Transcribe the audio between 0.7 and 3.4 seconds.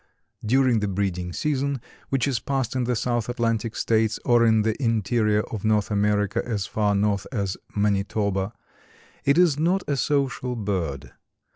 the breeding season, which is passed in the South